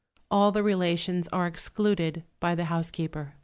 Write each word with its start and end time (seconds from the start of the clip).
All 0.31 0.51
the 0.51 0.63
relations 0.63 1.27
are 1.27 1.45
excluded 1.45 2.23
by 2.39 2.55
the 2.55 2.65
housekeeper." 2.65 3.35